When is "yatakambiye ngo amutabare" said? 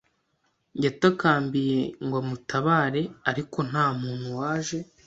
0.83-3.01